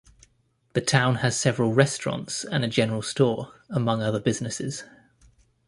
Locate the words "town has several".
0.81-1.75